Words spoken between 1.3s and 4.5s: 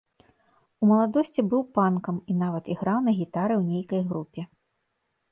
быў панкам і нават іграў на гітары ў нейкай групе.